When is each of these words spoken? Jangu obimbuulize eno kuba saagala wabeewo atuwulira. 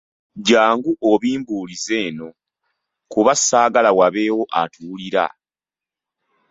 Jangu 0.47 0.91
obimbuulize 1.11 1.95
eno 2.07 2.27
kuba 3.11 3.33
saagala 3.35 3.89
wabeewo 3.99 4.43
atuwulira. 4.61 5.25